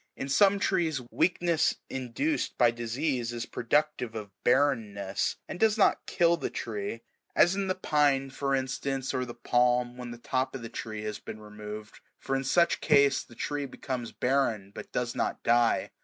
[0.15, 6.37] In some trees weakness induced by disease is productive of barrenness, and does not kill
[6.37, 7.01] the tree;
[7.35, 11.03] as in the pine" for instance, or the palm, when the top of the tree
[11.03, 15.91] has been removed; for in such case the tree becomes barren, but does not die.